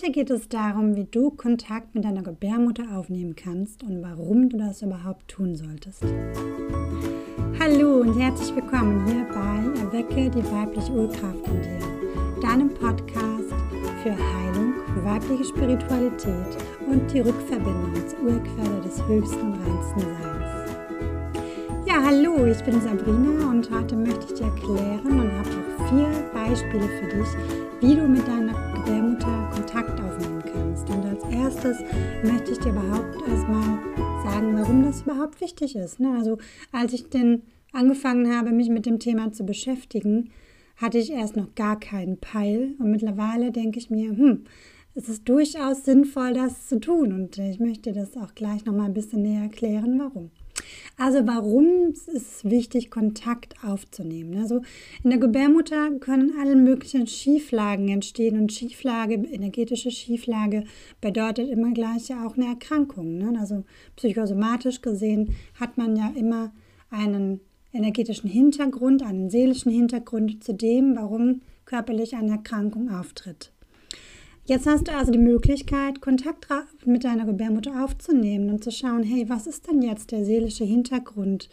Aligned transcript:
Heute 0.00 0.12
geht 0.12 0.30
es 0.30 0.48
darum, 0.48 0.94
wie 0.94 1.06
du 1.10 1.30
Kontakt 1.30 1.92
mit 1.92 2.04
deiner 2.04 2.22
Gebärmutter 2.22 2.84
aufnehmen 2.96 3.34
kannst 3.34 3.82
und 3.82 4.00
warum 4.00 4.48
du 4.48 4.56
das 4.56 4.80
überhaupt 4.80 5.26
tun 5.26 5.56
solltest. 5.56 6.04
Hallo 7.58 8.02
und 8.02 8.16
herzlich 8.16 8.54
willkommen 8.54 9.04
hier 9.06 9.26
bei 9.34 9.80
Erwecke 9.80 10.30
die 10.30 10.44
weibliche 10.52 10.92
Urkraft 10.92 11.44
in 11.48 11.62
dir, 11.62 12.40
deinem 12.40 12.72
Podcast 12.74 13.52
für 14.04 14.12
Heilung, 14.12 14.74
weibliche 15.02 15.46
Spiritualität 15.46 16.56
und 16.88 17.12
die 17.12 17.18
Rückverbindung 17.18 17.94
zur 18.06 18.20
Urquelle 18.20 18.80
des 18.84 19.04
höchsten 19.04 19.52
reinsten 19.52 20.00
Seins. 20.00 20.68
Ja, 21.86 22.04
hallo, 22.04 22.46
ich 22.46 22.62
bin 22.62 22.80
Sabrina 22.80 23.50
und 23.50 23.68
heute 23.72 23.96
möchte 23.96 24.26
ich 24.26 24.38
dir 24.38 24.46
erklären 24.46 25.20
und 25.20 25.32
habe 25.32 25.48
auch 25.48 25.88
vier 25.88 26.27
Beispiele 26.48 26.88
für 26.88 27.08
dich, 27.08 27.28
wie 27.82 27.94
du 27.94 28.08
mit 28.08 28.26
deiner 28.26 28.54
Gebärmutter 28.74 29.50
Kontakt 29.52 30.00
aufnehmen 30.00 30.42
kannst. 30.50 30.88
Und 30.88 31.04
als 31.04 31.22
erstes 31.24 31.78
möchte 32.24 32.52
ich 32.52 32.58
dir 32.58 32.70
überhaupt 32.70 33.16
erstmal 33.28 33.78
sagen, 34.24 34.56
warum 34.56 34.82
das 34.82 35.02
überhaupt 35.02 35.42
wichtig 35.42 35.76
ist. 35.76 36.00
Ne? 36.00 36.16
Also 36.16 36.38
als 36.72 36.94
ich 36.94 37.10
denn 37.10 37.42
angefangen 37.72 38.34
habe, 38.34 38.52
mich 38.52 38.70
mit 38.70 38.86
dem 38.86 38.98
Thema 38.98 39.30
zu 39.30 39.44
beschäftigen, 39.44 40.30
hatte 40.76 40.96
ich 40.96 41.12
erst 41.12 41.36
noch 41.36 41.54
gar 41.54 41.78
keinen 41.78 42.16
Peil. 42.16 42.74
Und 42.78 42.90
mittlerweile 42.90 43.52
denke 43.52 43.78
ich 43.78 43.90
mir, 43.90 44.08
hm, 44.08 44.44
es 44.94 45.10
ist 45.10 45.28
durchaus 45.28 45.84
sinnvoll, 45.84 46.32
das 46.32 46.66
zu 46.66 46.80
tun. 46.80 47.12
Und 47.12 47.36
ich 47.36 47.60
möchte 47.60 47.92
das 47.92 48.16
auch 48.16 48.34
gleich 48.34 48.64
noch 48.64 48.72
mal 48.72 48.86
ein 48.86 48.94
bisschen 48.94 49.20
näher 49.20 49.42
erklären, 49.42 49.98
warum. 49.98 50.30
Also 51.00 51.24
warum 51.28 51.92
ist 51.92 52.08
es 52.08 52.44
wichtig, 52.44 52.90
Kontakt 52.90 53.54
aufzunehmen? 53.62 54.36
Also 54.36 54.62
in 55.04 55.10
der 55.10 55.20
Gebärmutter 55.20 55.92
können 56.00 56.34
alle 56.40 56.56
möglichen 56.56 57.06
Schieflagen 57.06 57.88
entstehen 57.88 58.36
und 58.36 58.52
Schieflage, 58.52 59.14
energetische 59.14 59.92
Schieflage 59.92 60.64
bedeutet 61.00 61.50
immer 61.50 61.70
gleich 61.70 62.08
ja 62.08 62.26
auch 62.26 62.36
eine 62.36 62.46
Erkrankung. 62.46 63.16
Ne? 63.16 63.38
Also 63.38 63.62
psychosomatisch 63.94 64.82
gesehen 64.82 65.36
hat 65.54 65.78
man 65.78 65.94
ja 65.94 66.12
immer 66.16 66.50
einen 66.90 67.40
energetischen 67.72 68.28
Hintergrund, 68.28 69.04
einen 69.04 69.30
seelischen 69.30 69.70
Hintergrund 69.70 70.42
zu 70.42 70.52
dem, 70.52 70.96
warum 70.96 71.42
körperlich 71.64 72.16
eine 72.16 72.32
Erkrankung 72.32 72.90
auftritt. 72.90 73.52
Jetzt 74.48 74.66
hast 74.66 74.88
du 74.88 74.92
also 74.92 75.12
die 75.12 75.18
Möglichkeit, 75.18 76.00
Kontakt 76.00 76.46
mit 76.86 77.04
deiner 77.04 77.26
Gebärmutter 77.26 77.84
aufzunehmen 77.84 78.48
und 78.48 78.64
zu 78.64 78.70
schauen, 78.70 79.02
hey, 79.02 79.28
was 79.28 79.46
ist 79.46 79.68
denn 79.68 79.82
jetzt 79.82 80.10
der 80.10 80.24
seelische 80.24 80.64
Hintergrund? 80.64 81.50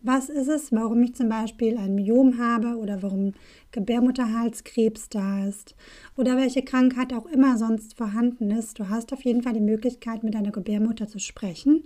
Was 0.00 0.30
ist 0.30 0.48
es, 0.48 0.72
warum 0.72 1.02
ich 1.02 1.14
zum 1.14 1.28
Beispiel 1.28 1.76
ein 1.76 1.94
Myom 1.94 2.38
habe 2.38 2.78
oder 2.78 3.02
warum 3.02 3.34
Gebärmutterhalskrebs 3.72 5.10
da 5.10 5.46
ist 5.46 5.74
oder 6.16 6.38
welche 6.38 6.62
Krankheit 6.62 7.12
auch 7.12 7.26
immer 7.26 7.58
sonst 7.58 7.98
vorhanden 7.98 8.50
ist? 8.50 8.78
Du 8.78 8.88
hast 8.88 9.12
auf 9.12 9.26
jeden 9.26 9.42
Fall 9.42 9.52
die 9.52 9.60
Möglichkeit, 9.60 10.24
mit 10.24 10.32
deiner 10.32 10.50
Gebärmutter 10.50 11.06
zu 11.06 11.18
sprechen 11.18 11.84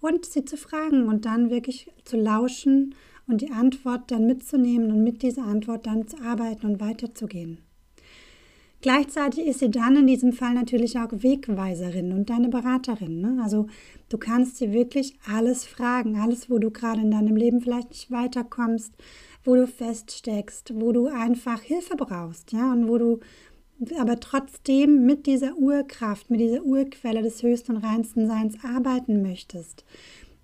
und 0.00 0.24
sie 0.24 0.46
zu 0.46 0.56
fragen 0.56 1.08
und 1.08 1.26
dann 1.26 1.50
wirklich 1.50 1.92
zu 2.06 2.16
lauschen 2.16 2.94
und 3.28 3.42
die 3.42 3.50
Antwort 3.50 4.10
dann 4.10 4.26
mitzunehmen 4.26 4.92
und 4.92 5.04
mit 5.04 5.20
dieser 5.20 5.44
Antwort 5.44 5.84
dann 5.84 6.08
zu 6.08 6.16
arbeiten 6.22 6.64
und 6.64 6.80
weiterzugehen. 6.80 7.58
Gleichzeitig 8.82 9.46
ist 9.46 9.58
sie 9.58 9.70
dann 9.70 9.96
in 9.96 10.06
diesem 10.06 10.32
Fall 10.32 10.54
natürlich 10.54 10.98
auch 10.98 11.10
Wegweiserin 11.12 12.12
und 12.12 12.30
deine 12.30 12.48
Beraterin. 12.48 13.20
Ne? 13.20 13.38
Also 13.42 13.66
du 14.08 14.16
kannst 14.16 14.56
sie 14.56 14.72
wirklich 14.72 15.18
alles 15.30 15.66
fragen, 15.66 16.18
alles, 16.18 16.48
wo 16.48 16.58
du 16.58 16.70
gerade 16.70 17.02
in 17.02 17.10
deinem 17.10 17.36
Leben 17.36 17.60
vielleicht 17.60 17.90
nicht 17.90 18.10
weiterkommst, 18.10 18.94
wo 19.44 19.54
du 19.54 19.66
feststeckst, 19.66 20.72
wo 20.74 20.92
du 20.92 21.08
einfach 21.08 21.60
Hilfe 21.60 21.96
brauchst, 21.96 22.52
ja, 22.52 22.72
und 22.72 22.88
wo 22.88 22.96
du 22.96 23.20
aber 23.98 24.20
trotzdem 24.20 25.06
mit 25.06 25.26
dieser 25.26 25.56
Urkraft, 25.56 26.30
mit 26.30 26.40
dieser 26.40 26.62
Urquelle 26.62 27.22
des 27.22 27.42
höchsten 27.42 27.76
und 27.76 27.84
reinsten 27.84 28.26
Seins 28.26 28.56
arbeiten 28.62 29.22
möchtest 29.22 29.84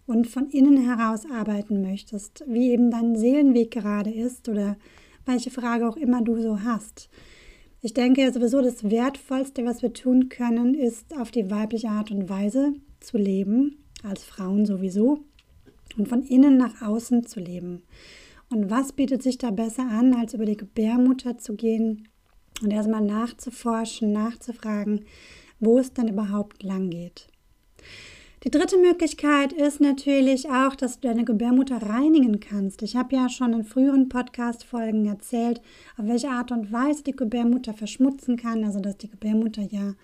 und 0.07 0.27
von 0.27 0.49
innen 0.49 0.79
heraus 0.79 1.25
arbeiten 1.31 1.83
möchtest, 1.83 2.45
wie 2.47 2.71
eben 2.71 2.91
dein 2.91 3.17
Seelenweg 3.17 3.71
gerade 3.71 4.11
ist 4.11 4.49
oder 4.49 4.77
welche 5.27 5.51
Frage 5.51 5.89
auch 5.89 5.97
immer 5.97 6.23
du 6.23 6.41
so 6.41 6.63
hast. 6.63 7.11
Ich 7.87 7.95
denke 7.95 8.33
sowieso, 8.33 8.63
das 8.63 8.91
Wertvollste, 8.91 9.65
was 9.65 9.81
wir 9.81 9.93
tun 9.93 10.29
können, 10.29 10.75
ist 10.75 11.17
auf 11.17 11.31
die 11.31 11.53
weibliche 11.53 11.89
Art 11.89 12.11
und 12.11 12.29
Weise 12.29 12.73
zu 12.99 13.17
leben, 13.17 13.77
als 14.03 14.25
Frauen 14.25 14.67
sowieso, 14.67 15.21
und 15.97 16.09
von 16.09 16.25
innen 16.25 16.57
nach 16.57 16.83
außen 16.83 17.27
zu 17.27 17.39
leben. 17.39 17.85
Und 18.51 18.71
was 18.71 18.93
bietet 18.93 19.23
sich 19.23 19.39
da 19.39 19.53
besser 19.53 19.85
an, 19.89 20.15
als 20.15 20.35
über 20.35 20.47
die 20.47 20.57
Gebärmutter 20.57 21.39
zu 21.39 21.55
gehen 21.55 22.09
und 22.61 22.73
erstmal 22.73 23.03
nachzuforschen, 23.03 24.11
nachzufragen, 24.11 25.05
wo 25.61 25.79
es 25.79 25.93
dann 25.93 26.09
überhaupt 26.09 26.65
lang 26.65 26.91
geht. 26.91 27.29
Die 28.47 28.53
dritte 28.53 28.79
Möglichkeit 28.79 29.53
ist 29.53 29.81
natürlich 29.81 30.49
auch, 30.49 30.77
dass 30.77 31.01
du 31.01 31.09
deine 31.09 31.25
Gebärmutter 31.25 31.83
reinigen 31.83 32.39
kannst. 32.39 32.81
Ich 32.83 32.95
habe 32.95 33.17
ja 33.17 33.29
schon 33.29 33.53
in 33.53 33.65
früheren 33.65 34.09
Podcast-Folgen 34.09 35.05
erzählt, 35.07 35.61
auf 35.97 36.07
welche 36.07 36.29
Art 36.29 36.53
und 36.53 36.71
Weise 36.71 37.03
die 37.03 37.17
Gebärmutter 37.17 37.75
verschmutzen 37.75 38.37
kann. 38.37 38.63
Also, 38.63 38.79
dass 38.79 38.99
die 38.99 39.11
Gebärmutter 39.11 39.63
ja 39.63 39.95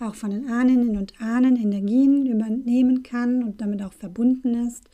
auch 0.00 0.16
von 0.16 0.30
den 0.30 0.50
Ahnen 0.50 0.96
und 0.96 1.12
Ahnen 1.20 1.54
Energien 1.54 2.26
übernehmen 2.26 3.04
kann 3.04 3.44
und 3.44 3.60
damit 3.60 3.80
auch 3.84 3.92
verbunden 3.92 4.66
ist. 4.66 4.90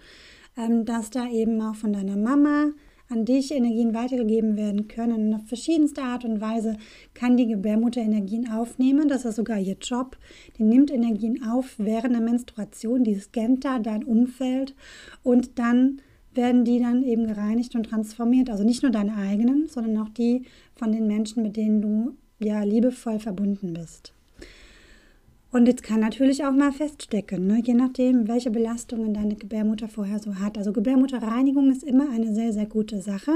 Ähm, 0.59 0.85
dass 0.85 1.09
da 1.09 1.31
eben 1.31 1.63
auch 1.63 1.77
von 1.77 1.95
deiner 1.95 2.19
Mama 2.19 2.73
an 3.09 3.25
dich 3.25 3.53
Energien 3.53 3.95
weitergegeben 3.95 4.57
werden 4.57 4.89
können. 4.89 5.35
Auf 5.35 5.47
verschiedenste 5.47 6.03
Art 6.03 6.25
und 6.25 6.41
Weise 6.41 6.77
kann 7.15 7.37
die 7.37 7.47
Gebärmutter 7.47 8.01
Energien 8.01 8.51
aufnehmen. 8.51 9.09
Das 9.09 9.25
ist 9.25 9.37
sogar 9.37 9.59
ihr 9.59 9.77
Job. 9.81 10.19
Die 10.59 10.65
nimmt 10.65 10.91
Energien 10.91 11.43
auf 11.43 11.75
während 11.79 12.15
der 12.15 12.23
Menstruation. 12.23 13.05
Die 13.05 13.15
scannt 13.15 13.65
da 13.65 13.79
dein 13.79 14.05
Umfeld 14.05 14.75
und 15.23 15.59
dann 15.59 16.01
werden 16.35 16.65
die 16.65 16.79
dann 16.79 17.03
eben 17.03 17.27
gereinigt 17.27 17.75
und 17.75 17.85
transformiert. 17.85 18.51
Also 18.51 18.65
nicht 18.65 18.83
nur 18.83 18.93
deine 18.93 19.17
eigenen, 19.17 19.67
sondern 19.69 19.99
auch 19.99 20.11
die 20.11 20.43
von 20.75 20.93
den 20.93 21.07
Menschen, 21.07 21.43
mit 21.43 21.57
denen 21.57 21.81
du 21.81 22.17
ja 22.39 22.63
liebevoll 22.63 23.19
verbunden 23.19 23.73
bist. 23.73 24.13
Und 25.51 25.67
jetzt 25.67 25.83
kann 25.83 26.01
natürlich 26.01 26.45
auch 26.45 26.53
mal 26.53 26.73
feststecken, 26.73 27.47
ne? 27.47 27.63
je 27.65 27.73
nachdem, 27.73 28.29
welche 28.29 28.51
Belastungen 28.51 29.15
deine 29.15 29.35
Gebärmutter 29.35 29.89
vorher 29.89 30.19
so 30.19 30.37
hat. 30.37 30.59
Also 30.59 30.73
Gebärmutterreinigung 30.73 31.71
ist 31.71 31.83
immer 31.83 32.11
eine 32.11 32.35
sehr, 32.35 32.53
sehr 32.53 32.67
gute 32.67 33.01
Sache. 33.01 33.33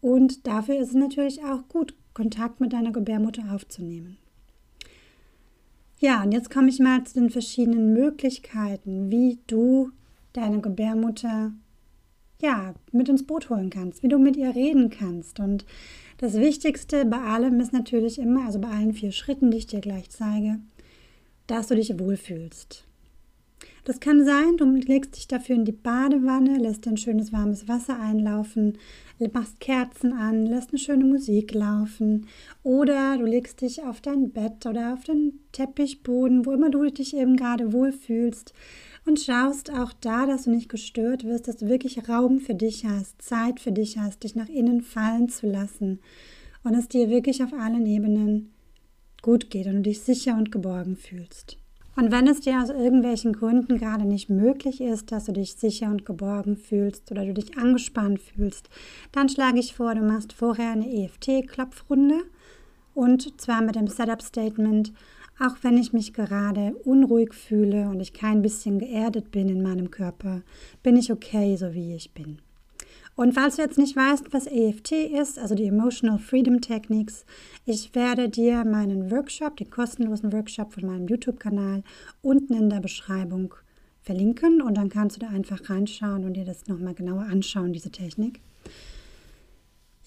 Und 0.00 0.46
dafür 0.46 0.78
ist 0.78 0.88
es 0.88 0.94
natürlich 0.94 1.44
auch 1.44 1.68
gut, 1.68 1.94
Kontakt 2.14 2.60
mit 2.60 2.72
deiner 2.72 2.92
Gebärmutter 2.92 3.54
aufzunehmen. 3.54 4.16
Ja, 5.98 6.22
und 6.22 6.32
jetzt 6.32 6.50
komme 6.50 6.70
ich 6.70 6.78
mal 6.78 7.04
zu 7.04 7.20
den 7.20 7.28
verschiedenen 7.28 7.92
Möglichkeiten, 7.92 9.10
wie 9.10 9.38
du 9.46 9.90
deine 10.32 10.60
Gebärmutter 10.60 11.52
ja, 12.40 12.74
mit 12.90 13.08
ins 13.08 13.26
Boot 13.26 13.50
holen 13.50 13.70
kannst, 13.70 14.02
wie 14.02 14.08
du 14.08 14.18
mit 14.18 14.36
ihr 14.36 14.54
reden 14.54 14.88
kannst. 14.90 15.40
Und 15.40 15.66
das 16.18 16.34
Wichtigste 16.34 17.04
bei 17.04 17.18
allem 17.18 17.60
ist 17.60 17.72
natürlich 17.72 18.18
immer, 18.18 18.46
also 18.46 18.58
bei 18.58 18.68
allen 18.68 18.94
vier 18.94 19.12
Schritten, 19.12 19.50
die 19.50 19.58
ich 19.58 19.66
dir 19.66 19.80
gleich 19.80 20.10
zeige, 20.10 20.58
dass 21.50 21.66
du 21.66 21.74
dich 21.74 21.98
wohlfühlst. 21.98 22.84
Das 23.84 23.98
kann 23.98 24.24
sein, 24.24 24.56
du 24.56 24.66
legst 24.66 25.16
dich 25.16 25.26
dafür 25.26 25.56
in 25.56 25.64
die 25.64 25.72
Badewanne, 25.72 26.58
lässt 26.58 26.86
ein 26.86 26.98
schönes 26.98 27.32
warmes 27.32 27.66
Wasser 27.66 27.98
einlaufen, 27.98 28.78
machst 29.32 29.58
Kerzen 29.58 30.12
an, 30.12 30.46
lässt 30.46 30.70
eine 30.70 30.78
schöne 30.78 31.04
Musik 31.04 31.52
laufen 31.54 32.26
oder 32.62 33.16
du 33.18 33.24
legst 33.24 33.62
dich 33.62 33.82
auf 33.82 34.00
dein 34.00 34.30
Bett 34.30 34.66
oder 34.66 34.92
auf 34.92 35.04
den 35.04 35.40
Teppichboden, 35.52 36.46
wo 36.46 36.52
immer 36.52 36.70
du 36.70 36.84
dich 36.90 37.16
eben 37.16 37.36
gerade 37.36 37.72
wohlfühlst 37.72 38.52
und 39.06 39.18
schaust 39.18 39.72
auch 39.72 39.92
da, 39.94 40.26
dass 40.26 40.44
du 40.44 40.50
nicht 40.50 40.68
gestört 40.68 41.24
wirst, 41.24 41.48
dass 41.48 41.56
du 41.56 41.68
wirklich 41.68 42.08
Raum 42.08 42.38
für 42.38 42.54
dich 42.54 42.84
hast, 42.84 43.20
Zeit 43.22 43.60
für 43.60 43.72
dich 43.72 43.98
hast, 43.98 44.22
dich 44.22 44.36
nach 44.36 44.48
innen 44.48 44.82
fallen 44.82 45.28
zu 45.28 45.46
lassen 45.46 46.00
und 46.62 46.74
es 46.74 46.88
dir 46.88 47.08
wirklich 47.08 47.42
auf 47.42 47.52
allen 47.54 47.86
Ebenen 47.86 48.52
gut 49.22 49.50
geht 49.50 49.66
und 49.66 49.74
du 49.76 49.82
dich 49.82 50.00
sicher 50.00 50.36
und 50.36 50.52
geborgen 50.52 50.96
fühlst. 50.96 51.56
Und 51.96 52.12
wenn 52.12 52.28
es 52.28 52.40
dir 52.40 52.62
aus 52.62 52.70
irgendwelchen 52.70 53.32
Gründen 53.32 53.76
gerade 53.76 54.04
nicht 54.04 54.30
möglich 54.30 54.80
ist, 54.80 55.12
dass 55.12 55.26
du 55.26 55.32
dich 55.32 55.54
sicher 55.54 55.88
und 55.88 56.06
geborgen 56.06 56.56
fühlst 56.56 57.10
oder 57.10 57.24
du 57.24 57.34
dich 57.34 57.58
angespannt 57.58 58.20
fühlst, 58.20 58.70
dann 59.12 59.28
schlage 59.28 59.58
ich 59.58 59.74
vor, 59.74 59.94
du 59.94 60.02
machst 60.02 60.32
vorher 60.32 60.70
eine 60.70 60.90
EFT-Klopfrunde 60.90 62.22
und 62.94 63.40
zwar 63.40 63.60
mit 63.60 63.74
dem 63.74 63.88
Setup-Statement, 63.88 64.92
auch 65.40 65.56
wenn 65.62 65.78
ich 65.78 65.92
mich 65.92 66.12
gerade 66.12 66.74
unruhig 66.84 67.34
fühle 67.34 67.88
und 67.88 68.00
ich 68.00 68.12
kein 68.12 68.42
bisschen 68.42 68.78
geerdet 68.78 69.30
bin 69.30 69.48
in 69.48 69.62
meinem 69.62 69.90
Körper, 69.90 70.42
bin 70.82 70.96
ich 70.96 71.10
okay, 71.10 71.56
so 71.56 71.74
wie 71.74 71.94
ich 71.94 72.12
bin. 72.12 72.40
Und 73.20 73.34
falls 73.34 73.56
du 73.56 73.62
jetzt 73.62 73.76
nicht 73.76 73.96
weißt, 73.96 74.32
was 74.32 74.46
EFT 74.46 74.92
ist, 74.92 75.38
also 75.38 75.54
die 75.54 75.66
Emotional 75.66 76.18
Freedom 76.18 76.62
Techniques, 76.62 77.26
ich 77.66 77.94
werde 77.94 78.30
dir 78.30 78.64
meinen 78.64 79.10
Workshop, 79.10 79.58
den 79.58 79.68
kostenlosen 79.68 80.32
Workshop 80.32 80.72
von 80.72 80.86
meinem 80.86 81.06
YouTube-Kanal 81.06 81.82
unten 82.22 82.54
in 82.54 82.70
der 82.70 82.80
Beschreibung 82.80 83.54
verlinken 84.00 84.62
und 84.62 84.78
dann 84.78 84.88
kannst 84.88 85.16
du 85.16 85.20
da 85.20 85.28
einfach 85.28 85.68
reinschauen 85.68 86.24
und 86.24 86.32
dir 86.32 86.46
das 86.46 86.66
nochmal 86.66 86.94
genauer 86.94 87.24
anschauen, 87.24 87.74
diese 87.74 87.90
Technik. 87.90 88.40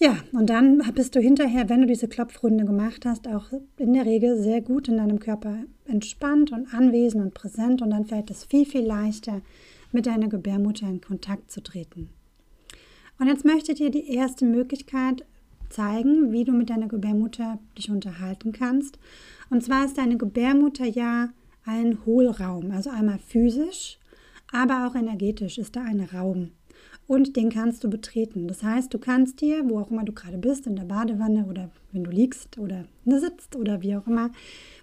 Ja, 0.00 0.16
und 0.32 0.50
dann 0.50 0.82
bist 0.96 1.14
du 1.14 1.20
hinterher, 1.20 1.68
wenn 1.68 1.82
du 1.82 1.86
diese 1.86 2.08
Klopfrunde 2.08 2.64
gemacht 2.64 3.06
hast, 3.06 3.28
auch 3.28 3.44
in 3.76 3.92
der 3.92 4.06
Regel 4.06 4.42
sehr 4.42 4.60
gut 4.60 4.88
in 4.88 4.96
deinem 4.96 5.20
Körper 5.20 5.58
entspannt 5.84 6.50
und 6.50 6.74
anwesend 6.74 7.22
und 7.22 7.32
präsent 7.32 7.80
und 7.80 7.90
dann 7.90 8.06
fällt 8.06 8.32
es 8.32 8.42
viel, 8.42 8.66
viel 8.66 8.84
leichter, 8.84 9.40
mit 9.92 10.06
deiner 10.06 10.26
Gebärmutter 10.26 10.88
in 10.88 11.00
Kontakt 11.00 11.52
zu 11.52 11.62
treten. 11.62 12.10
Und 13.18 13.28
jetzt 13.28 13.44
möchte 13.44 13.72
ich 13.72 13.78
dir 13.78 13.90
die 13.90 14.12
erste 14.12 14.44
Möglichkeit 14.44 15.24
zeigen, 15.70 16.32
wie 16.32 16.44
du 16.44 16.52
mit 16.52 16.70
deiner 16.70 16.88
Gebärmutter 16.88 17.58
dich 17.76 17.90
unterhalten 17.90 18.52
kannst. 18.52 18.98
Und 19.50 19.62
zwar 19.62 19.84
ist 19.84 19.98
deine 19.98 20.16
Gebärmutter 20.16 20.84
ja 20.84 21.30
ein 21.64 21.98
Hohlraum, 22.04 22.70
also 22.70 22.90
einmal 22.90 23.18
physisch, 23.18 23.98
aber 24.52 24.86
auch 24.86 24.94
energetisch 24.94 25.58
ist 25.58 25.76
da 25.76 25.82
ein 25.82 26.00
Raum 26.00 26.50
und 27.06 27.36
den 27.36 27.50
kannst 27.50 27.84
du 27.84 27.90
betreten. 27.90 28.48
Das 28.48 28.62
heißt, 28.62 28.92
du 28.92 28.98
kannst 28.98 29.40
dir, 29.40 29.68
wo 29.68 29.78
auch 29.78 29.90
immer 29.90 30.04
du 30.04 30.12
gerade 30.12 30.38
bist, 30.38 30.66
in 30.66 30.76
der 30.76 30.84
Badewanne 30.84 31.46
oder 31.46 31.70
wenn 31.92 32.04
du 32.04 32.10
liegst 32.10 32.58
oder 32.58 32.84
sitzt 33.04 33.56
oder 33.56 33.82
wie 33.82 33.96
auch 33.96 34.06
immer, 34.06 34.30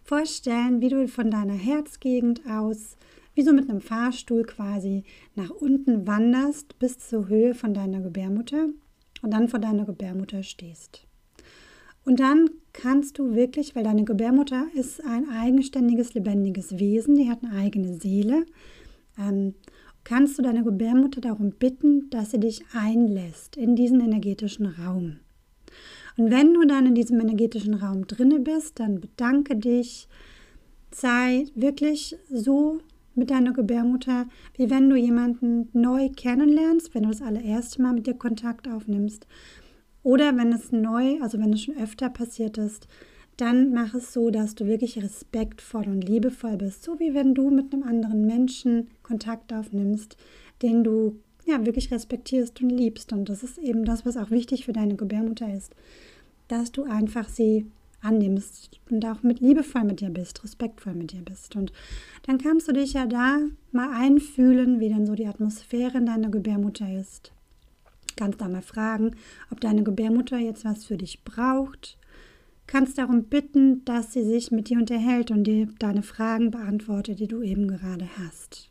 vorstellen, 0.03 0.81
wie 0.81 0.89
du 0.89 1.07
von 1.07 1.31
deiner 1.31 1.53
Herzgegend 1.53 2.41
aus, 2.47 2.97
wie 3.33 3.43
so 3.43 3.53
mit 3.53 3.69
einem 3.69 3.81
Fahrstuhl 3.81 4.43
quasi, 4.43 5.03
nach 5.35 5.49
unten 5.49 6.07
wanderst 6.07 6.77
bis 6.79 6.99
zur 6.99 7.27
Höhe 7.29 7.53
von 7.53 7.73
deiner 7.73 8.01
Gebärmutter 8.01 8.69
und 9.21 9.33
dann 9.33 9.47
vor 9.47 9.59
deiner 9.59 9.85
Gebärmutter 9.85 10.43
stehst. 10.43 11.05
Und 12.03 12.19
dann 12.19 12.49
kannst 12.73 13.19
du 13.19 13.35
wirklich, 13.35 13.75
weil 13.75 13.83
deine 13.83 14.03
Gebärmutter 14.03 14.65
ist 14.73 15.03
ein 15.05 15.29
eigenständiges, 15.29 16.13
lebendiges 16.13 16.79
Wesen, 16.79 17.15
die 17.15 17.29
hat 17.29 17.43
eine 17.43 17.53
eigene 17.53 17.93
Seele. 17.99 18.45
Ähm, 19.19 19.53
kannst 20.03 20.37
du 20.37 20.41
deine 20.41 20.63
Gebärmutter 20.63 21.21
darum 21.21 21.51
bitten, 21.51 22.09
dass 22.09 22.31
sie 22.31 22.39
dich 22.39 22.63
einlässt 22.73 23.55
in 23.55 23.75
diesen 23.75 24.01
energetischen 24.01 24.65
Raum. 24.65 25.19
Und 26.17 26.31
wenn 26.31 26.53
du 26.53 26.65
dann 26.65 26.87
in 26.87 26.95
diesem 26.95 27.19
energetischen 27.19 27.75
Raum 27.75 28.07
drinne 28.07 28.39
bist, 28.39 28.79
dann 28.79 28.99
bedanke 28.99 29.55
dich, 29.55 30.07
sei 30.91 31.45
wirklich 31.55 32.17
so 32.29 32.79
mit 33.15 33.29
deiner 33.29 33.53
Gebärmutter, 33.53 34.27
wie 34.55 34.69
wenn 34.69 34.89
du 34.89 34.95
jemanden 34.95 35.69
neu 35.73 36.09
kennenlernst, 36.09 36.93
wenn 36.93 37.03
du 37.03 37.09
das 37.09 37.21
allererste 37.21 37.81
Mal 37.81 37.93
mit 37.93 38.07
dir 38.07 38.13
Kontakt 38.13 38.67
aufnimmst. 38.67 39.27
Oder 40.03 40.35
wenn 40.37 40.51
es 40.53 40.71
neu, 40.71 41.19
also 41.21 41.39
wenn 41.39 41.53
es 41.53 41.61
schon 41.61 41.77
öfter 41.77 42.09
passiert 42.09 42.57
ist, 42.57 42.87
dann 43.37 43.73
mach 43.73 43.93
es 43.93 44.13
so, 44.13 44.29
dass 44.29 44.55
du 44.55 44.65
wirklich 44.65 45.01
respektvoll 45.01 45.87
und 45.87 46.01
liebevoll 46.01 46.57
bist, 46.57 46.83
so 46.83 46.99
wie 46.99 47.13
wenn 47.13 47.33
du 47.33 47.49
mit 47.49 47.73
einem 47.73 47.83
anderen 47.83 48.25
Menschen 48.25 48.87
Kontakt 49.03 49.53
aufnimmst, 49.53 50.17
den 50.61 50.83
du 50.83 51.19
ja 51.45 51.65
wirklich 51.65 51.91
respektierst 51.91 52.61
und 52.61 52.69
liebst. 52.69 53.13
Und 53.13 53.29
das 53.29 53.43
ist 53.43 53.57
eben 53.57 53.85
das, 53.85 54.05
was 54.05 54.17
auch 54.17 54.31
wichtig 54.31 54.65
für 54.65 54.73
deine 54.73 54.95
Gebärmutter 54.95 55.51
ist, 55.53 55.73
dass 56.47 56.71
du 56.71 56.83
einfach 56.83 57.29
sie 57.29 57.65
annimmst 58.01 58.79
und 58.89 59.05
auch 59.05 59.23
mit 59.23 59.39
liebevoll 59.39 59.83
mit 59.83 60.01
dir 60.01 60.09
bist, 60.09 60.43
respektvoll 60.43 60.93
mit 60.93 61.11
dir 61.11 61.21
bist. 61.21 61.55
Und 61.55 61.71
dann 62.23 62.37
kannst 62.37 62.67
du 62.67 62.73
dich 62.73 62.93
ja 62.93 63.05
da 63.05 63.39
mal 63.71 63.91
einfühlen, 63.93 64.79
wie 64.79 64.89
dann 64.89 65.05
so 65.05 65.15
die 65.15 65.27
Atmosphäre 65.27 65.97
in 65.97 66.05
deiner 66.05 66.29
Gebärmutter 66.29 66.91
ist. 66.99 67.31
Kannst 68.15 68.41
da 68.41 68.47
mal 68.47 68.61
fragen, 68.61 69.15
ob 69.51 69.61
deine 69.61 69.83
Gebärmutter 69.83 70.37
jetzt 70.37 70.65
was 70.65 70.85
für 70.85 70.97
dich 70.97 71.23
braucht, 71.23 71.97
kannst 72.67 72.97
darum 72.97 73.25
bitten, 73.25 73.83
dass 73.85 74.13
sie 74.13 74.23
sich 74.23 74.51
mit 74.51 74.69
dir 74.69 74.77
unterhält 74.77 75.31
und 75.31 75.43
dir 75.43 75.67
deine 75.79 76.03
Fragen 76.03 76.51
beantwortet, 76.51 77.19
die 77.19 77.27
du 77.27 77.41
eben 77.41 77.67
gerade 77.67 78.07
hast. 78.17 78.69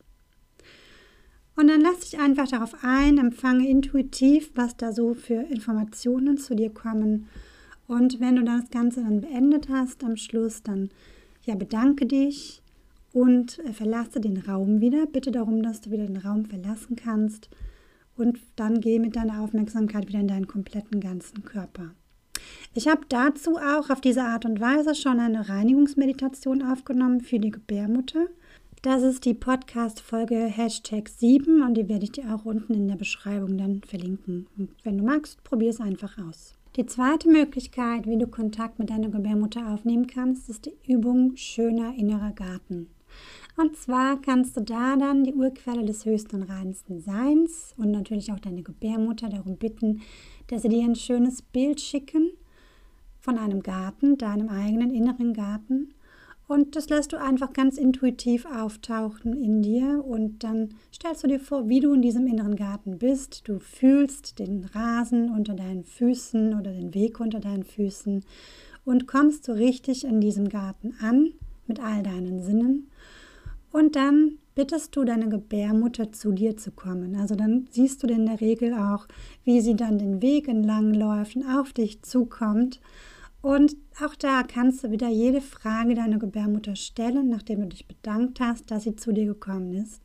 Und 1.56 1.68
dann 1.68 1.82
lass 1.82 2.00
dich 2.00 2.18
einfach 2.18 2.48
darauf 2.48 2.74
ein, 2.82 3.18
empfange 3.18 3.68
intuitiv, 3.68 4.50
was 4.54 4.76
da 4.78 4.92
so 4.92 5.12
für 5.12 5.42
Informationen 5.42 6.38
zu 6.38 6.54
dir 6.54 6.70
kommen. 6.70 7.28
Und 7.90 8.20
wenn 8.20 8.36
du 8.36 8.44
das 8.44 8.70
Ganze 8.70 9.02
dann 9.02 9.20
beendet 9.20 9.68
hast 9.68 10.04
am 10.04 10.16
Schluss, 10.16 10.62
dann 10.62 10.90
ja, 11.42 11.56
bedanke 11.56 12.06
dich 12.06 12.62
und 13.12 13.58
äh, 13.58 13.72
verlasse 13.72 14.20
den 14.20 14.36
Raum 14.36 14.80
wieder. 14.80 15.06
Bitte 15.06 15.32
darum, 15.32 15.60
dass 15.64 15.80
du 15.80 15.90
wieder 15.90 16.06
den 16.06 16.18
Raum 16.18 16.44
verlassen 16.44 16.94
kannst. 16.94 17.50
Und 18.16 18.38
dann 18.54 18.80
geh 18.80 19.00
mit 19.00 19.16
deiner 19.16 19.42
Aufmerksamkeit 19.42 20.06
wieder 20.06 20.20
in 20.20 20.28
deinen 20.28 20.46
kompletten 20.46 21.00
ganzen 21.00 21.42
Körper. 21.42 21.90
Ich 22.74 22.86
habe 22.86 23.00
dazu 23.08 23.56
auch 23.56 23.90
auf 23.90 24.00
diese 24.00 24.22
Art 24.22 24.44
und 24.44 24.60
Weise 24.60 24.94
schon 24.94 25.18
eine 25.18 25.48
Reinigungsmeditation 25.48 26.62
aufgenommen 26.62 27.22
für 27.22 27.40
die 27.40 27.50
Gebärmutter. 27.50 28.26
Das 28.82 29.02
ist 29.02 29.24
die 29.24 29.34
Podcast-Folge 29.34 30.44
Hashtag 30.44 31.08
7 31.08 31.62
und 31.62 31.74
die 31.74 31.88
werde 31.88 32.04
ich 32.04 32.12
dir 32.12 32.32
auch 32.32 32.44
unten 32.44 32.72
in 32.72 32.86
der 32.86 32.94
Beschreibung 32.94 33.58
dann 33.58 33.82
verlinken. 33.82 34.46
Und 34.56 34.70
wenn 34.84 34.98
du 34.98 35.02
magst, 35.02 35.42
probier 35.42 35.70
es 35.70 35.80
einfach 35.80 36.18
aus. 36.18 36.54
Die 36.76 36.86
zweite 36.86 37.28
Möglichkeit, 37.28 38.06
wie 38.06 38.16
du 38.16 38.28
Kontakt 38.28 38.78
mit 38.78 38.90
deiner 38.90 39.08
Gebärmutter 39.08 39.72
aufnehmen 39.74 40.06
kannst, 40.06 40.48
ist 40.48 40.66
die 40.66 40.76
Übung 40.86 41.34
Schöner 41.34 41.94
innerer 41.96 42.30
Garten. 42.30 42.88
Und 43.56 43.76
zwar 43.76 44.20
kannst 44.20 44.56
du 44.56 44.60
da 44.60 44.94
dann 44.96 45.24
die 45.24 45.34
Urquelle 45.34 45.84
des 45.84 46.04
höchsten 46.04 46.36
und 46.36 46.42
reinsten 46.44 47.00
Seins 47.00 47.74
und 47.76 47.90
natürlich 47.90 48.30
auch 48.30 48.38
deine 48.38 48.62
Gebärmutter 48.62 49.28
darum 49.28 49.56
bitten, 49.56 50.02
dass 50.46 50.62
sie 50.62 50.68
dir 50.68 50.84
ein 50.84 50.94
schönes 50.94 51.42
Bild 51.42 51.80
schicken 51.80 52.30
von 53.18 53.36
einem 53.36 53.64
Garten, 53.64 54.16
deinem 54.16 54.48
eigenen 54.48 54.94
inneren 54.94 55.34
Garten. 55.34 55.92
Und 56.50 56.74
das 56.74 56.88
lässt 56.88 57.12
du 57.12 57.16
einfach 57.16 57.52
ganz 57.52 57.78
intuitiv 57.78 58.44
auftauchen 58.44 59.40
in 59.40 59.62
dir 59.62 60.04
und 60.04 60.42
dann 60.42 60.70
stellst 60.92 61.22
du 61.22 61.28
dir 61.28 61.38
vor, 61.38 61.68
wie 61.68 61.78
du 61.78 61.94
in 61.94 62.02
diesem 62.02 62.26
inneren 62.26 62.56
Garten 62.56 62.98
bist. 62.98 63.46
Du 63.46 63.60
fühlst 63.60 64.40
den 64.40 64.64
Rasen 64.64 65.30
unter 65.30 65.54
deinen 65.54 65.84
Füßen 65.84 66.58
oder 66.58 66.72
den 66.72 66.92
Weg 66.92 67.20
unter 67.20 67.38
deinen 67.38 67.62
Füßen 67.62 68.24
und 68.84 69.06
kommst 69.06 69.44
so 69.44 69.52
richtig 69.52 70.02
in 70.04 70.20
diesem 70.20 70.48
Garten 70.48 70.96
an 71.00 71.34
mit 71.68 71.78
all 71.78 72.02
deinen 72.02 72.42
Sinnen. 72.42 72.90
Und 73.70 73.94
dann 73.94 74.38
bittest 74.56 74.96
du 74.96 75.04
deine 75.04 75.28
Gebärmutter 75.28 76.10
zu 76.10 76.32
dir 76.32 76.56
zu 76.56 76.72
kommen. 76.72 77.14
Also 77.14 77.36
dann 77.36 77.68
siehst 77.70 78.02
du 78.02 78.08
in 78.08 78.26
der 78.26 78.40
Regel 78.40 78.74
auch, 78.74 79.06
wie 79.44 79.60
sie 79.60 79.76
dann 79.76 79.98
den 79.98 80.20
Weg 80.20 80.48
entlang 80.48 80.94
läuft 80.94 81.36
und 81.36 81.44
auf 81.46 81.72
dich 81.72 82.02
zukommt. 82.02 82.80
Und 83.42 83.76
auch 84.04 84.14
da 84.14 84.42
kannst 84.42 84.84
du 84.84 84.90
wieder 84.90 85.08
jede 85.08 85.40
Frage 85.40 85.94
deiner 85.94 86.18
Gebärmutter 86.18 86.76
stellen, 86.76 87.28
nachdem 87.28 87.60
du 87.60 87.68
dich 87.68 87.86
bedankt 87.86 88.40
hast, 88.40 88.70
dass 88.70 88.84
sie 88.84 88.96
zu 88.96 89.12
dir 89.12 89.26
gekommen 89.26 89.72
ist. 89.72 90.02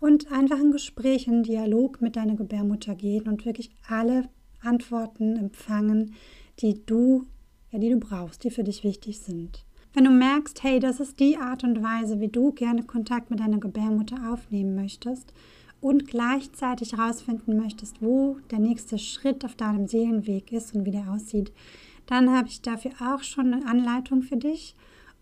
Und 0.00 0.32
einfach 0.32 0.58
ein 0.58 0.72
Gespräch, 0.72 1.28
ein 1.28 1.42
Dialog 1.42 2.00
mit 2.00 2.16
deiner 2.16 2.34
Gebärmutter 2.34 2.94
gehen 2.94 3.28
und 3.28 3.44
wirklich 3.44 3.70
alle 3.88 4.28
Antworten 4.60 5.36
empfangen, 5.36 6.14
die 6.60 6.84
du, 6.86 7.26
ja, 7.70 7.78
die 7.78 7.90
du 7.90 7.98
brauchst, 7.98 8.42
die 8.44 8.50
für 8.50 8.64
dich 8.64 8.84
wichtig 8.84 9.20
sind. 9.20 9.64
Wenn 9.94 10.04
du 10.04 10.10
merkst, 10.10 10.62
hey, 10.62 10.80
das 10.80 11.00
ist 11.00 11.20
die 11.20 11.36
Art 11.36 11.64
und 11.64 11.82
Weise, 11.82 12.18
wie 12.20 12.28
du 12.28 12.52
gerne 12.52 12.82
Kontakt 12.84 13.30
mit 13.30 13.40
deiner 13.40 13.58
Gebärmutter 13.58 14.32
aufnehmen 14.32 14.74
möchtest 14.74 15.34
und 15.82 16.06
gleichzeitig 16.06 16.96
herausfinden 16.96 17.56
möchtest, 17.56 18.00
wo 18.00 18.38
der 18.50 18.60
nächste 18.60 18.98
Schritt 18.98 19.44
auf 19.44 19.54
deinem 19.54 19.86
Seelenweg 19.86 20.50
ist 20.52 20.74
und 20.74 20.86
wie 20.86 20.92
der 20.92 21.10
aussieht, 21.10 21.52
dann 22.06 22.30
habe 22.30 22.48
ich 22.48 22.62
dafür 22.62 22.92
auch 23.00 23.22
schon 23.22 23.52
eine 23.52 23.66
Anleitung 23.66 24.22
für 24.22 24.36
dich 24.36 24.74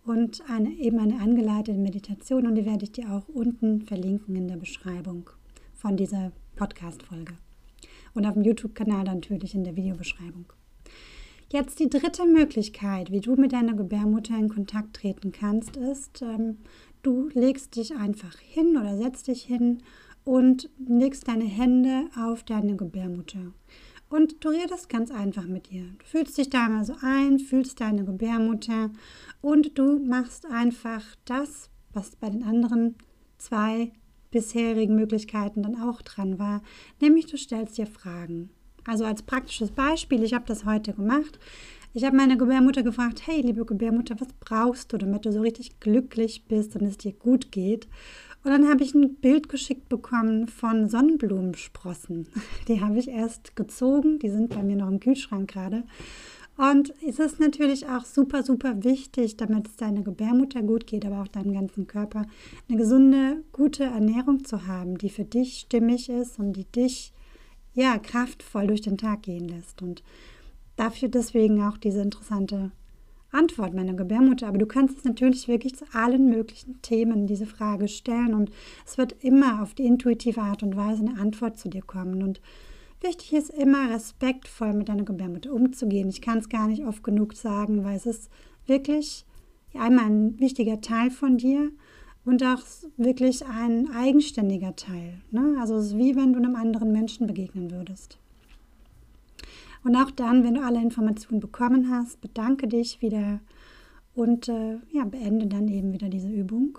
und 0.05 0.43
eine, 0.49 0.71
eben 0.71 0.99
eine 0.99 1.21
angeleitete 1.21 1.79
Meditation 1.79 2.47
und 2.47 2.55
die 2.55 2.67
werde 2.67 2.85
ich 2.85 2.93
dir 2.93 3.11
auch 3.11 3.29
unten 3.29 3.83
verlinken 3.83 4.35
in 4.37 4.49
der 4.49 4.57
Beschreibung 4.57 5.31
von 5.75 5.97
dieser 5.97 6.33
Podcast-Folge. 6.57 7.35
Und 8.15 8.27
auf 8.27 8.35
dem 8.35 8.43
YouTube-Kanal 8.43 9.05
natürlich 9.05 9.55
in 9.55 9.65
der 9.65 9.77
Videobeschreibung. 9.77 10.47
Jetzt 11.53 11.81
die 11.81 11.89
dritte 11.89 12.27
Möglichkeit, 12.27 13.11
wie 13.11 13.21
du 13.21 13.35
mit 13.35 13.53
deiner 13.53 13.75
Gebärmutter 13.75 14.37
in 14.37 14.49
Kontakt 14.49 14.95
treten 14.97 15.33
kannst, 15.33 15.77
ist, 15.77 16.23
ähm, 16.23 16.59
du 17.03 17.29
legst 17.33 17.77
dich 17.77 17.97
einfach 17.97 18.39
hin 18.39 18.77
oder 18.77 18.97
setzt 18.97 19.27
dich 19.27 19.43
hin 19.43 19.83
und 20.25 20.71
legst 20.79 21.27
deine 21.27 21.45
Hände 21.45 22.05
auf 22.17 22.45
deine 22.45 22.77
Gebärmutter. 22.77 23.53
Und 24.11 24.45
du 24.45 24.49
redest 24.49 24.89
ganz 24.89 25.13
einfach 25.13 25.47
mit 25.47 25.71
ihr. 25.71 25.85
Du 25.99 26.05
fühlst 26.05 26.37
dich 26.37 26.51
da 26.51 26.69
mal 26.69 26.85
so 26.85 26.97
ein, 27.01 27.39
fühlst 27.39 27.81
deine 27.81 28.05
Gebärmutter 28.05 28.91
und 29.41 29.79
du 29.79 30.01
machst 30.01 30.47
einfach 30.47 31.05
das, 31.25 31.71
was 31.93 32.17
bei 32.17 32.29
den 32.29 32.43
anderen 32.43 32.97
zwei 33.39 33.93
bisherigen 34.33 34.97
Möglichkeiten 34.97 35.63
dann 35.63 35.81
auch 35.81 36.03
dran 36.03 36.41
war, 36.41 36.63
nämlich 37.01 37.27
du 37.27 37.37
stellst 37.37 37.79
dir 37.79 37.87
Fragen. 37.87 38.51
Also 38.85 39.05
als 39.05 39.23
praktisches 39.23 39.71
Beispiel, 39.71 40.25
ich 40.25 40.35
habe 40.35 40.47
das 40.47 40.65
heute 40.65 40.93
gemacht. 40.93 41.39
Ich 41.93 42.05
habe 42.05 42.17
meine 42.17 42.37
Gebärmutter 42.37 42.83
gefragt, 42.83 43.27
hey 43.27 43.41
liebe 43.41 43.65
Gebärmutter, 43.65 44.17
was 44.21 44.33
brauchst 44.41 44.93
du, 44.93 44.97
damit 44.97 45.25
du 45.25 45.33
so 45.33 45.41
richtig 45.41 45.79
glücklich 45.79 46.47
bist 46.47 46.75
und 46.75 46.83
es 46.83 46.99
dir 46.99 47.13
gut 47.13 47.53
geht? 47.53 47.89
Und 48.43 48.51
dann 48.51 48.69
habe 48.69 48.83
ich 48.83 48.95
ein 48.95 49.17
Bild 49.17 49.49
geschickt 49.49 49.89
bekommen 49.89 50.49
von 50.49 50.89
Sonnenblumensprossen. 50.89 52.29
Die 52.69 52.81
habe 52.81 52.99
ich 52.99 53.09
erst 53.09 53.55
gezogen, 53.55 54.19
die 54.19 54.31
sind 54.31 54.51
bei 54.51 54.63
mir 54.63 54.77
noch 54.77 54.89
im 54.89 55.01
Kühlschrank 55.01 55.51
gerade. 55.51 55.85
Und 56.57 56.93
es 57.07 57.19
ist 57.19 57.41
natürlich 57.41 57.87
auch 57.87 58.05
super, 58.05 58.43
super 58.43 58.85
wichtig, 58.85 59.37
damit 59.37 59.69
es 59.69 59.77
deiner 59.77 60.03
Gebärmutter 60.03 60.63
gut 60.63 60.87
geht, 60.87 61.07
aber 61.07 61.23
auch 61.23 61.29
deinem 61.29 61.55
ganzen 61.55 61.87
Körper, 61.87 62.27
eine 62.69 62.77
gesunde, 62.77 63.43
gute 63.53 63.85
Ernährung 63.85 64.45
zu 64.45 64.67
haben, 64.67 64.99
die 64.99 65.09
für 65.09 65.25
dich 65.25 65.61
stimmig 65.61 66.11
ist 66.11 66.39
und 66.39 66.53
die 66.53 66.65
dich 66.65 67.13
ja, 67.73 67.99
kraftvoll 67.99 68.67
durch 68.67 68.83
den 68.83 68.99
Tag 68.99 69.23
gehen 69.23 69.49
lässt. 69.49 69.81
Und 69.81 70.03
dafür 70.77 71.09
deswegen 71.09 71.63
auch 71.63 71.79
diese 71.79 72.03
interessante 72.03 72.73
Antwort 73.33 73.75
meiner 73.75 73.95
Gebärmutter. 73.95 74.47
Aber 74.49 74.59
du 74.59 74.67
kannst 74.67 74.99
es 74.99 75.05
natürlich 75.05 75.49
wirklich 75.49 75.77
zu 75.77 75.85
allen 75.93 76.29
möglichen 76.29 76.81
Themen 76.83 77.27
diese 77.27 77.47
Frage 77.47 77.89
stellen 77.89 78.35
und 78.35 78.51
es 78.87 78.99
wird 78.99 79.25
immer 79.25 79.63
auf 79.63 79.75
die 79.75 79.87
intuitive 79.87 80.41
Art 80.41 80.63
und 80.63 80.77
Weise 80.77 81.05
eine 81.05 81.21
Antwort 81.21 81.59
zu 81.59 81.69
dir 81.69 81.83
kommen. 81.83 82.23
Und 82.23 82.41
wichtig 83.01 83.33
ist 83.33 83.51
immer 83.51 83.91
respektvoll 83.91 84.73
mit 84.73 84.89
deiner 84.89 85.05
Gebärmutter 85.05 85.53
umzugehen. 85.53 86.09
Ich 86.09 86.23
kann 86.23 86.39
es 86.39 86.49
gar 86.49 86.69
nicht 86.69 86.85
oft 86.85 87.03
genug 87.03 87.35
sagen, 87.35 87.85
weil 87.85 87.97
es 87.97 88.07
ist 88.07 88.31
wirklich 88.67 89.25
einmal 89.75 90.07
ein 90.07 90.39
wichtiger 90.41 90.81
Teil 90.81 91.11
von 91.11 91.39
dir 91.39 91.71
und 92.25 92.43
auch 92.43 92.61
wirklich 92.97 93.45
ein 93.47 93.91
eigenständiger 93.91 94.77
Teil. 94.77 95.21
Ne? 95.31 95.57
Also 95.61 95.77
es 95.77 95.87
ist 95.87 95.99
wie 95.99 96.17
wenn 96.17 96.33
du 96.33 96.39
einem 96.39 96.57
anderen 96.57 96.93
Menschen 96.93 97.27
begegnen 97.27 97.71
würdest. 97.71 98.20
Und 99.83 99.97
auch 99.97 100.11
dann, 100.11 100.45
wenn 100.45 100.55
du 100.55 100.63
alle 100.63 100.81
Informationen 100.81 101.41
bekommen 101.41 101.91
hast, 101.91 102.21
bedanke 102.21 102.69
dich 102.69 103.01
wieder 103.01 103.41
und 104.15 104.49
äh, 104.49 104.79
ja, 104.93 105.05
beende 105.05 105.47
dann 105.47 105.69
eben 105.69 105.93
wieder 105.93 106.09
diese 106.09 106.29
Übung. 106.29 106.79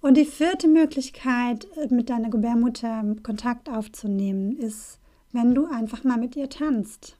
Und 0.00 0.16
die 0.16 0.26
vierte 0.26 0.68
Möglichkeit, 0.68 1.66
äh, 1.76 1.92
mit 1.92 2.10
deiner 2.10 2.30
Gebärmutter 2.30 3.16
Kontakt 3.22 3.68
aufzunehmen, 3.68 4.56
ist, 4.56 5.00
wenn 5.32 5.54
du 5.54 5.66
einfach 5.66 6.04
mal 6.04 6.18
mit 6.18 6.36
ihr 6.36 6.48
tanzt. 6.48 7.16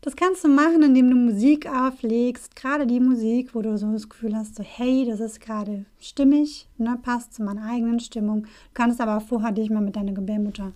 Das 0.00 0.16
kannst 0.16 0.44
du 0.44 0.48
machen, 0.48 0.82
indem 0.82 1.08
du 1.08 1.16
Musik 1.16 1.66
auflegst, 1.66 2.56
gerade 2.56 2.86
die 2.86 3.00
Musik, 3.00 3.54
wo 3.54 3.62
du 3.62 3.78
so 3.78 3.90
das 3.90 4.08
Gefühl 4.08 4.36
hast, 4.36 4.54
so 4.54 4.62
hey, 4.62 5.06
das 5.06 5.18
ist 5.18 5.40
gerade 5.40 5.86
stimmig, 5.98 6.68
ne, 6.76 6.98
passt 7.02 7.32
zu 7.32 7.42
meiner 7.42 7.64
eigenen 7.64 8.00
Stimmung. 8.00 8.42
Du 8.42 8.48
kannst 8.74 9.00
aber 9.00 9.16
auch 9.16 9.22
vorher 9.22 9.52
dich 9.52 9.70
mal 9.70 9.80
mit 9.80 9.96
deiner 9.96 10.12
Gebärmutter 10.12 10.72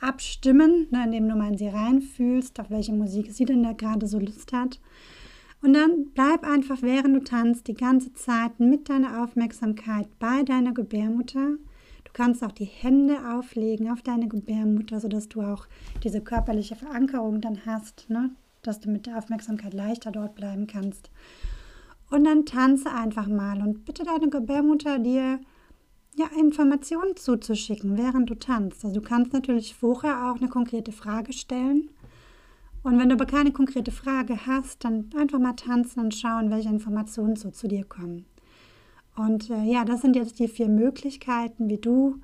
abstimmen, 0.00 0.88
ne, 0.90 1.04
indem 1.04 1.28
du 1.28 1.36
mal 1.36 1.52
in 1.52 1.58
sie 1.58 1.68
reinfühlst, 1.68 2.58
auf 2.60 2.70
welche 2.70 2.92
Musik 2.92 3.32
sie 3.32 3.44
denn 3.44 3.62
da 3.62 3.72
gerade 3.72 4.06
so 4.06 4.18
Lust 4.18 4.52
hat. 4.52 4.80
Und 5.62 5.74
dann 5.74 6.06
bleib 6.14 6.44
einfach, 6.44 6.80
während 6.80 7.16
du 7.16 7.22
tanzt, 7.22 7.68
die 7.68 7.74
ganze 7.74 8.12
Zeit 8.14 8.60
mit 8.60 8.88
deiner 8.88 9.22
Aufmerksamkeit 9.22 10.08
bei 10.18 10.42
deiner 10.42 10.72
Gebärmutter. 10.72 11.56
Du 12.04 12.10
kannst 12.14 12.42
auch 12.42 12.52
die 12.52 12.64
Hände 12.64 13.18
auflegen 13.34 13.90
auf 13.90 14.00
deine 14.02 14.26
Gebärmutter, 14.26 15.00
sodass 15.00 15.28
du 15.28 15.42
auch 15.42 15.66
diese 16.02 16.22
körperliche 16.22 16.76
Verankerung 16.76 17.40
dann 17.40 17.66
hast, 17.66 18.08
ne? 18.08 18.30
dass 18.62 18.80
du 18.80 18.90
mit 18.90 19.06
der 19.06 19.18
Aufmerksamkeit 19.18 19.74
leichter 19.74 20.10
dort 20.10 20.34
bleiben 20.34 20.66
kannst. 20.66 21.10
Und 22.10 22.24
dann 22.24 22.46
tanze 22.46 22.90
einfach 22.90 23.28
mal 23.28 23.62
und 23.62 23.84
bitte 23.84 24.02
deine 24.02 24.28
Gebärmutter 24.28 24.98
dir 24.98 25.40
ja, 26.16 26.26
Informationen 26.38 27.16
zuzuschicken, 27.16 27.96
während 27.96 28.30
du 28.30 28.34
tanzt. 28.34 28.84
Also 28.84 29.00
du 29.00 29.06
kannst 29.06 29.32
natürlich 29.32 29.74
vorher 29.74 30.30
auch 30.30 30.36
eine 30.36 30.48
konkrete 30.48 30.92
Frage 30.92 31.32
stellen. 31.32 31.90
Und 32.82 32.98
wenn 32.98 33.08
du 33.08 33.14
aber 33.14 33.26
keine 33.26 33.52
konkrete 33.52 33.90
Frage 33.90 34.46
hast, 34.46 34.84
dann 34.84 35.10
einfach 35.16 35.38
mal 35.38 35.52
tanzen 35.52 36.00
und 36.00 36.14
schauen, 36.14 36.50
welche 36.50 36.70
Informationen 36.70 37.36
so 37.36 37.50
zu 37.50 37.68
dir 37.68 37.84
kommen. 37.84 38.24
Und 39.16 39.50
äh, 39.50 39.64
ja, 39.64 39.84
das 39.84 40.00
sind 40.00 40.16
jetzt 40.16 40.38
die 40.38 40.48
vier 40.48 40.68
Möglichkeiten, 40.68 41.68
wie 41.68 41.78
du 41.78 42.16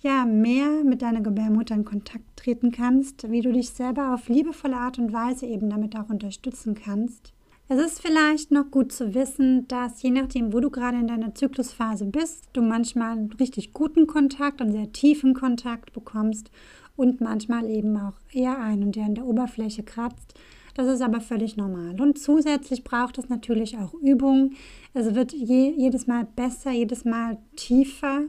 ja 0.00 0.24
mehr 0.24 0.84
mit 0.84 1.02
deiner 1.02 1.20
Gebärmutter 1.20 1.74
in 1.74 1.84
Kontakt 1.84 2.24
treten 2.36 2.72
kannst, 2.72 3.30
wie 3.30 3.40
du 3.40 3.52
dich 3.52 3.70
selber 3.70 4.14
auf 4.14 4.28
liebevolle 4.28 4.76
Art 4.76 4.98
und 4.98 5.12
Weise 5.12 5.46
eben 5.46 5.70
damit 5.70 5.96
auch 5.96 6.08
unterstützen 6.10 6.74
kannst. 6.74 7.32
Es 7.72 7.78
ist 7.78 8.02
vielleicht 8.02 8.50
noch 8.50 8.72
gut 8.72 8.90
zu 8.90 9.14
wissen, 9.14 9.68
dass 9.68 10.02
je 10.02 10.10
nachdem, 10.10 10.52
wo 10.52 10.58
du 10.58 10.70
gerade 10.70 10.98
in 10.98 11.06
deiner 11.06 11.36
Zyklusphase 11.36 12.04
bist, 12.06 12.48
du 12.52 12.62
manchmal 12.62 13.12
einen 13.12 13.32
richtig 13.34 13.72
guten 13.72 14.08
Kontakt 14.08 14.60
und 14.60 14.72
sehr 14.72 14.90
tiefen 14.90 15.34
Kontakt 15.34 15.92
bekommst 15.92 16.50
und 16.96 17.20
manchmal 17.20 17.70
eben 17.70 17.96
auch 17.96 18.14
eher 18.32 18.58
einen, 18.58 18.90
der 18.90 19.04
an 19.04 19.14
der 19.14 19.24
Oberfläche 19.24 19.84
kratzt. 19.84 20.34
Das 20.74 20.88
ist 20.88 21.00
aber 21.00 21.20
völlig 21.20 21.56
normal. 21.56 22.00
Und 22.00 22.18
zusätzlich 22.18 22.82
braucht 22.82 23.18
es 23.18 23.28
natürlich 23.28 23.78
auch 23.78 23.94
Übung. 23.94 24.54
Es 24.92 25.14
wird 25.14 25.32
je, 25.32 25.70
jedes 25.70 26.08
Mal 26.08 26.26
besser, 26.34 26.72
jedes 26.72 27.04
Mal 27.04 27.38
tiefer 27.54 28.24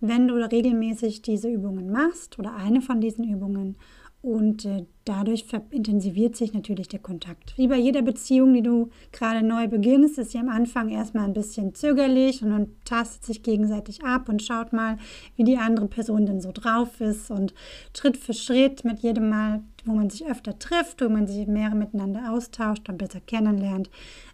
wenn 0.00 0.28
du 0.28 0.34
regelmäßig 0.34 1.22
diese 1.22 1.48
Übungen 1.48 1.90
machst 1.90 2.38
oder 2.38 2.54
eine 2.54 2.80
von 2.80 3.00
diesen 3.00 3.24
Übungen. 3.24 3.76
Und 4.20 4.64
äh, 4.64 4.84
dadurch 5.04 5.46
intensiviert 5.70 6.34
sich 6.34 6.52
natürlich 6.52 6.88
der 6.88 6.98
Kontakt. 6.98 7.56
Wie 7.56 7.68
bei 7.68 7.78
jeder 7.78 8.02
Beziehung, 8.02 8.52
die 8.52 8.62
du 8.62 8.90
gerade 9.12 9.46
neu 9.46 9.68
beginnst, 9.68 10.18
ist 10.18 10.32
sie 10.32 10.38
am 10.38 10.48
Anfang 10.48 10.88
erstmal 10.88 11.24
ein 11.24 11.34
bisschen 11.34 11.72
zögerlich 11.72 12.42
und 12.42 12.50
man 12.50 12.66
tastet 12.84 13.24
sich 13.24 13.44
gegenseitig 13.44 14.02
ab 14.02 14.28
und 14.28 14.42
schaut 14.42 14.72
mal, 14.72 14.98
wie 15.36 15.44
die 15.44 15.56
andere 15.56 15.86
Person 15.86 16.26
denn 16.26 16.40
so 16.40 16.50
drauf 16.52 17.00
ist. 17.00 17.30
Und 17.30 17.54
Schritt 17.96 18.16
für 18.16 18.34
Schritt, 18.34 18.84
mit 18.84 19.00
jedem 19.00 19.28
Mal, 19.28 19.62
wo 19.84 19.92
man 19.92 20.10
sich 20.10 20.26
öfter 20.26 20.58
trifft, 20.58 21.00
wo 21.00 21.08
man 21.08 21.28
sich 21.28 21.46
mehr 21.46 21.72
miteinander 21.74 22.32
austauscht 22.32 22.88
und 22.88 22.98
besser 22.98 23.20
kennenlernt, 23.20 23.88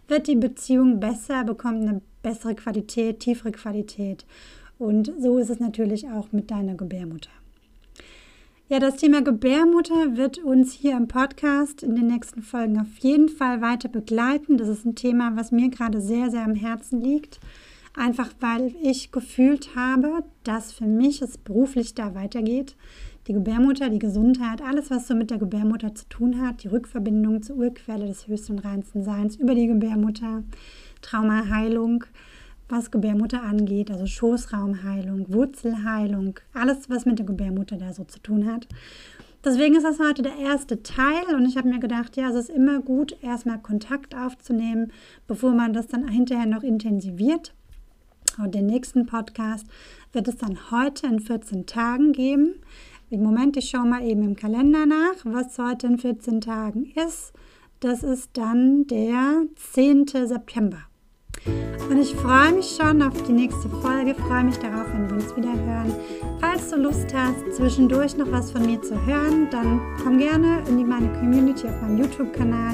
wird 0.07 0.27
die 0.27 0.35
Beziehung 0.35 0.99
besser, 0.99 1.43
bekommt 1.43 1.81
eine 1.81 2.01
bessere 2.23 2.55
Qualität, 2.55 3.19
tiefere 3.19 3.51
Qualität. 3.51 4.25
Und 4.79 5.13
so 5.19 5.37
ist 5.37 5.51
es 5.51 5.59
natürlich 5.59 6.09
auch 6.09 6.31
mit 6.31 6.49
deiner 6.49 6.73
Gebärmutter. 6.75 7.29
Ja, 8.67 8.79
das 8.79 8.95
Thema 8.95 9.21
Gebärmutter 9.21 10.17
wird 10.17 10.39
uns 10.39 10.73
hier 10.73 10.97
im 10.97 11.07
Podcast 11.07 11.83
in 11.83 11.95
den 11.95 12.07
nächsten 12.07 12.41
Folgen 12.41 12.79
auf 12.79 12.97
jeden 12.97 13.29
Fall 13.29 13.61
weiter 13.61 13.89
begleiten. 13.89 14.57
Das 14.57 14.67
ist 14.67 14.87
ein 14.87 14.95
Thema, 14.95 15.35
was 15.35 15.51
mir 15.51 15.69
gerade 15.69 16.01
sehr, 16.01 16.31
sehr 16.31 16.43
am 16.43 16.55
Herzen 16.55 16.99
liegt. 16.99 17.39
Einfach 17.95 18.31
weil 18.39 18.73
ich 18.81 19.11
gefühlt 19.11 19.75
habe, 19.75 20.23
dass 20.43 20.71
für 20.71 20.87
mich 20.87 21.21
es 21.21 21.37
beruflich 21.37 21.93
da 21.93 22.15
weitergeht. 22.15 22.75
Die 23.27 23.33
Gebärmutter, 23.33 23.91
die 23.91 23.99
Gesundheit, 23.99 24.63
alles, 24.63 24.89
was 24.89 25.07
so 25.07 25.13
mit 25.13 25.29
der 25.29 25.37
Gebärmutter 25.37 25.93
zu 25.93 26.09
tun 26.09 26.41
hat, 26.41 26.63
die 26.63 26.69
Rückverbindung 26.69 27.43
zur 27.43 27.57
Urquelle 27.57 28.07
des 28.07 28.27
höchsten 28.27 28.53
und 28.53 28.65
reinsten 28.65 29.03
Seins 29.03 29.35
über 29.35 29.53
die 29.53 29.67
Gebärmutter, 29.67 30.43
Traumaheilung, 31.03 32.03
was 32.69 32.91
Gebärmutter 32.91 33.43
angeht, 33.43 33.91
also 33.91 34.05
Schoßraumheilung, 34.05 35.31
Wurzelheilung, 35.31 36.39
alles, 36.53 36.89
was 36.89 37.05
mit 37.05 37.19
der 37.19 37.25
Gebärmutter 37.25 37.77
da 37.77 37.93
so 37.93 38.03
zu 38.03 38.19
tun 38.19 38.51
hat. 38.51 38.67
Deswegen 39.43 39.75
ist 39.75 39.83
das 39.83 39.99
heute 39.99 40.23
der 40.23 40.37
erste 40.37 40.81
Teil 40.81 41.35
und 41.35 41.45
ich 41.45 41.55
habe 41.55 41.69
mir 41.69 41.79
gedacht, 41.79 42.17
ja, 42.17 42.29
es 42.29 42.35
ist 42.35 42.49
immer 42.49 42.81
gut, 42.81 43.15
erstmal 43.21 43.59
Kontakt 43.59 44.15
aufzunehmen, 44.15 44.91
bevor 45.27 45.51
man 45.51 45.71
das 45.71 45.85
dann 45.85 46.07
hinterher 46.07 46.47
noch 46.47 46.63
intensiviert. 46.63 47.53
Und 48.39 48.55
den 48.55 48.65
nächsten 48.65 49.05
Podcast 49.05 49.67
wird 50.11 50.27
es 50.27 50.37
dann 50.37 50.71
heute 50.71 51.05
in 51.05 51.19
14 51.19 51.67
Tagen 51.67 52.11
geben. 52.11 52.55
Im 53.11 53.21
Moment, 53.21 53.55
ich 53.55 53.69
schaue 53.69 53.85
mal 53.85 54.03
eben 54.03 54.23
im 54.23 54.35
Kalender 54.35 54.87
nach, 54.87 55.13
was 55.23 55.57
heute 55.59 55.87
in 55.87 55.99
14 55.99 56.41
Tagen 56.41 56.91
ist. 56.95 57.31
Das 57.81 58.01
ist 58.01 58.31
dann 58.33 58.87
der 58.87 59.43
10. 59.55 60.07
September. 60.07 60.79
Und 61.89 61.99
ich 61.99 62.15
freue 62.15 62.53
mich 62.53 62.75
schon 62.75 63.01
auf 63.01 63.13
die 63.23 63.33
nächste 63.33 63.69
Folge, 63.69 64.15
freue 64.15 64.43
mich 64.43 64.57
darauf, 64.57 64.87
wenn 64.93 65.07
wir 65.09 65.15
uns 65.17 65.35
wieder 65.35 65.53
hören. 65.53 65.93
Falls 66.39 66.69
du 66.69 66.77
Lust 66.77 67.13
hast, 67.13 67.55
zwischendurch 67.55 68.17
noch 68.17 68.31
was 68.31 68.51
von 68.51 68.65
mir 68.65 68.81
zu 68.81 68.93
hören, 69.05 69.47
dann 69.51 69.79
komm 70.03 70.17
gerne 70.17 70.63
in 70.67 70.87
meine 70.87 71.07
Community 71.19 71.67
auf 71.67 71.81
meinem 71.81 71.99
YouTube-Kanal. 71.99 72.73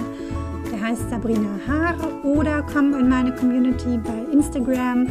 Der 0.71 0.81
heißt 0.81 1.09
Sabrina 1.09 1.49
Haare 1.67 2.21
oder 2.23 2.65
komm 2.73 2.93
in 2.93 3.09
meine 3.09 3.35
Community 3.35 3.97
bei 3.97 4.31
Instagram 4.31 5.07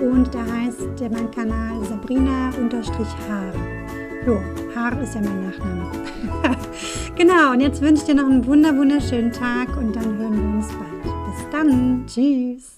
und 0.00 0.34
da 0.34 0.40
heißt 0.40 0.80
mein 1.10 1.30
Kanal 1.30 1.84
Sabrina-Haare. 1.84 3.52
Jo, 4.26 4.40
Haar 4.74 5.00
ist 5.00 5.14
ja 5.14 5.20
mein 5.22 5.46
Nachname. 5.46 5.90
genau, 7.16 7.52
und 7.52 7.60
jetzt 7.60 7.80
wünsche 7.80 8.02
ich 8.02 8.08
dir 8.08 8.14
noch 8.14 8.28
einen 8.28 8.46
wunder 8.46 8.76
wunderschönen 8.76 9.32
Tag 9.32 9.74
und 9.76 9.96
dann 9.96 10.18
hören 10.18 10.36
wir 10.36 10.58
uns 10.58 10.68
bald. 10.68 11.02
Bis 11.02 11.50
dann. 11.50 12.04
Tschüss. 12.06 12.77